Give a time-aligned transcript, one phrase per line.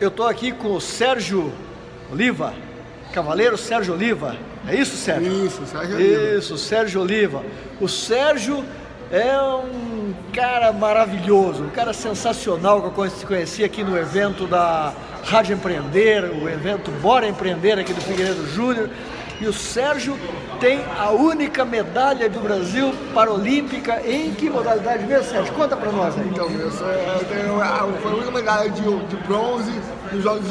[0.00, 1.52] Eu estou aqui com o Sérgio
[2.10, 2.54] Oliva,
[3.12, 4.34] Cavaleiro Sérgio Oliva.
[4.66, 5.44] É isso, Sérgio?
[5.44, 6.38] Isso, Sérgio Oliva.
[6.38, 7.44] Isso, Sérgio Oliva.
[7.78, 8.64] O Sérgio
[9.12, 15.54] é um cara maravilhoso, um cara sensacional que eu conheci aqui no evento da Rádio
[15.54, 18.88] Empreender, o evento Bora Empreender aqui do Figueiredo Júnior.
[19.40, 20.18] E o Sérgio
[20.60, 25.54] tem a única medalha do Brasil paralímpica em que modalidade mesmo, Sérgio?
[25.54, 26.28] Conta pra nós aí.
[26.28, 29.72] Então, eu, sou, eu tenho a, foi a única medalha de, de bronze
[30.12, 30.48] nos Jogos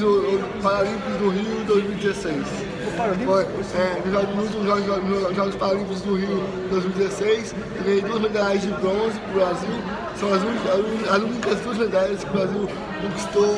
[0.63, 2.35] Paralímpicos do Rio 2016.
[2.35, 3.31] O Paralímpico?
[3.31, 3.43] Foi,
[3.79, 4.01] é,
[4.35, 9.69] nos Jogos, Jogos, Paralímpicos do Rio 2016, eu ganhei duas medalhas de bronze pro Brasil.
[10.15, 12.69] São as únicas, as únicas duas medalhas que o Brasil
[13.03, 13.55] conquistou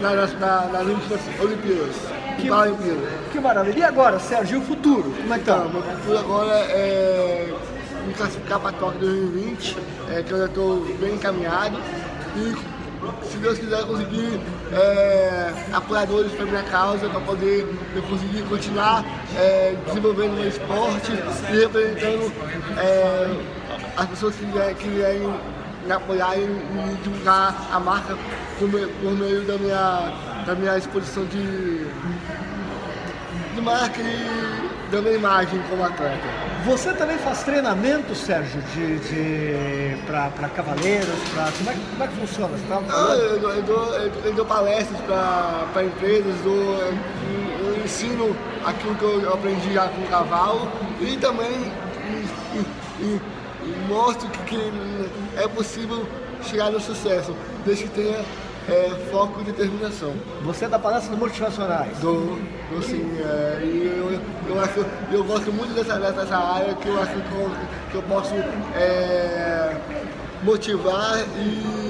[0.00, 2.21] nas, nas, nas últimas Olimpíadas.
[2.36, 3.78] Que, que maravilha.
[3.78, 5.02] E agora, Sérgio, o futuro?
[5.02, 5.56] Como é que tá?
[5.56, 7.54] Então, meu futuro agora é
[8.06, 9.76] me classificar para a Tóquio 2020,
[10.10, 11.78] é, que eu já estou bem encaminhado.
[12.36, 12.72] E
[13.26, 14.40] se Deus quiser conseguir
[14.72, 19.04] é, apoiadores para minha causa, para poder eu conseguir continuar
[19.36, 21.12] é, desenvolvendo meu esporte
[21.52, 22.32] e representando
[22.78, 23.62] é,
[23.96, 25.34] as pessoas que querem
[25.84, 28.16] me apoiar e, e divulgar a marca
[28.58, 30.12] por meio da, minha,
[30.46, 31.86] da minha exposição de,
[33.54, 36.22] de marca e da minha imagem como atleta.
[36.64, 41.08] Você também faz treinamento, Sérgio, de, de para cavaleiros?
[41.34, 42.56] Pra, como, é, como é que funciona?
[42.56, 48.36] Você tava ah, eu, eu, eu, dou, eu, dou, palestras para empresas, dou, eu, ensino
[48.64, 52.58] aquilo que eu aprendi já com o cavalo e também e,
[53.00, 53.20] e,
[53.64, 54.72] e, mostro que, que
[55.36, 56.06] é possível
[56.44, 57.34] chegar no sucesso,
[57.64, 58.24] desde que tenha
[58.68, 60.12] é, foco e determinação.
[60.42, 61.98] Você é da palestra motivacionais?
[61.98, 62.38] Dou,
[62.70, 63.02] dou sim.
[63.20, 67.50] É, eu, eu, acho, eu gosto muito dessa, dessa área que eu acho que eu,
[67.90, 68.34] que eu posso
[68.76, 69.76] é,
[70.42, 71.81] motivar e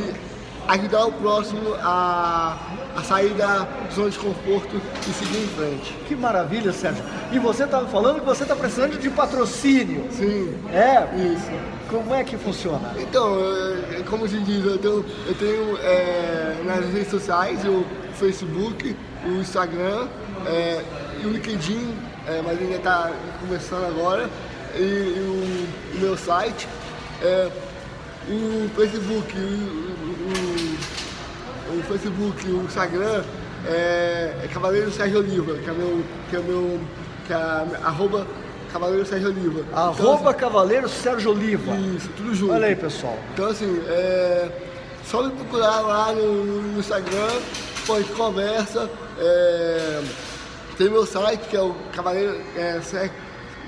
[0.68, 2.56] ajudar o próximo a,
[2.96, 5.92] a sair da zona de conforto e seguir em frente.
[6.06, 7.04] Que maravilha, Sérgio.
[7.32, 10.06] E você estava falando que você está precisando de patrocínio.
[10.12, 10.54] Sim.
[10.72, 11.08] É?
[11.16, 11.50] Isso.
[11.90, 12.94] Como é que funciona?
[12.98, 13.36] Então,
[14.08, 17.84] como se diz, eu tenho, eu tenho é, nas redes sociais, o
[18.14, 18.96] Facebook,
[19.26, 20.08] o Instagram
[20.46, 20.82] é,
[21.22, 21.94] e o LinkedIn,
[22.26, 24.28] é, mas ainda está começando agora,
[24.74, 25.20] e, e
[25.92, 26.66] o, o, meu site.
[27.20, 27.50] É,
[28.28, 29.40] o Facebook, o,
[31.72, 33.24] o, o, Facebook, o Instagram
[33.66, 36.80] é, é Cavaleiro Sérgio Oliva, que é meu, que é meu,
[37.26, 37.36] que é
[37.82, 38.26] arroba
[38.72, 39.64] Cavaleiro Sérgio Oliva.
[39.72, 41.74] Arroba então, assim, Cavaleiro Sérgio Oliva.
[41.76, 42.52] Isso, tudo junto.
[42.52, 43.18] Olha aí, pessoal.
[43.32, 44.48] Então, assim, é,
[45.04, 47.40] só me procurar lá no, no Instagram,
[47.86, 48.88] pô, a gente conversa.
[49.18, 50.02] É,
[50.78, 52.80] tem meu site, que é o Cavaleiro, é,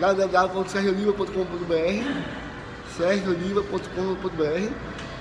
[0.01, 2.44] www.sergioliva.com.br
[2.97, 4.73] sergioliva.com.br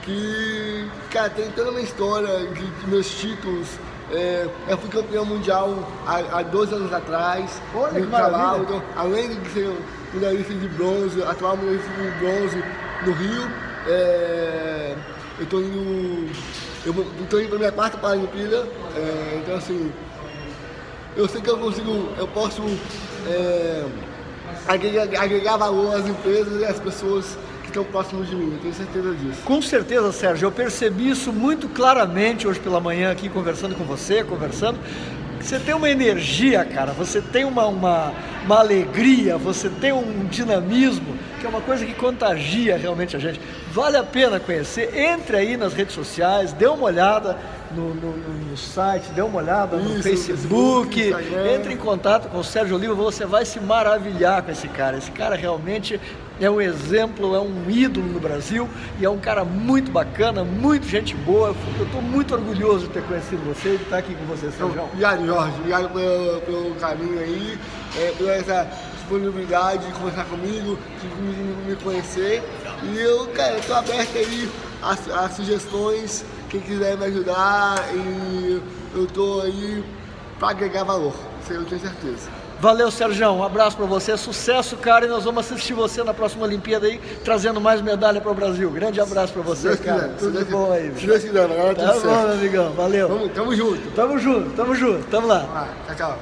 [0.04, 3.68] que, cara, tem toda uma história de, de meus títulos,
[4.12, 7.62] é, eu fui campeão mundial há, há 12 anos atrás.
[7.74, 9.74] Olha que cavalo, então, além de ser
[10.14, 12.64] medalhista de bronze, atual medalhista de bronze
[13.06, 13.52] no Rio,
[13.88, 14.96] é,
[15.40, 16.54] eu estou indo.
[16.86, 18.68] Eu estou indo para minha quarta Paralimpíada,
[18.98, 19.90] é, então assim,
[21.16, 22.62] eu sei que eu consigo, eu posso
[23.26, 23.86] é,
[24.68, 27.38] agregar, agregar valor às empresas e às pessoas
[27.74, 29.42] estão próximos de mim, eu tenho certeza disso.
[29.44, 34.24] Com certeza, Sérgio, eu percebi isso muito claramente hoje pela manhã aqui conversando com você,
[34.24, 34.80] conversando.
[35.42, 38.14] Você tem uma energia, cara, você tem uma, uma,
[38.46, 43.38] uma alegria, você tem um dinamismo, que é uma coisa que contagia realmente a gente.
[43.70, 47.38] Vale a pena conhecer, entre aí nas redes sociais, dê uma olhada
[47.76, 52.38] no, no, no site, dê uma olhada no Isso, Facebook, Facebook entre em contato com
[52.38, 54.98] o Sérgio Oliva, você vai se maravilhar com esse cara.
[54.98, 56.00] Esse cara realmente
[56.40, 60.88] é um exemplo, é um ídolo no Brasil e é um cara muito bacana, muito
[60.88, 61.54] gente boa.
[61.78, 64.82] Eu estou muito orgulhoso de ter conhecido você e de estar aqui com você, Sérgio.
[64.82, 65.56] Obrigado, Jorge.
[65.58, 67.60] Obrigado pelo, pelo carinho aí,
[67.98, 72.42] é, por essa disponibilidade de conversar comigo, de me, me conhecer.
[72.84, 74.50] E eu, cara, estou aberto aí
[74.82, 78.62] a, a sugestões, quem quiser me ajudar e
[78.96, 79.84] eu estou aí
[80.40, 82.44] para agregar valor, isso eu tenho certeza.
[82.60, 83.30] Valeu, Sérgio.
[83.30, 84.16] Um abraço para você.
[84.16, 85.06] Sucesso, cara.
[85.06, 88.72] E nós vamos assistir você na próxima Olimpíada aí, trazendo mais medalha para o Brasil.
[88.72, 90.08] Grande abraço para você, cara.
[90.08, 90.94] Quiser, tudo de bom aí.
[90.98, 91.46] Se Deus quiser.
[91.76, 92.72] Tá bom, meu amigão.
[92.72, 93.10] Valeu.
[93.10, 93.92] Tamo, tamo junto.
[93.92, 95.04] Tamo junto, tamo junto.
[95.10, 95.68] Tamo lá.
[95.88, 96.20] Tchau, tchau.